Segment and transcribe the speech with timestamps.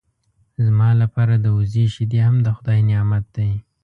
[0.65, 3.51] زما لپاره د وزې شیدې هم د خدای نعمت دی.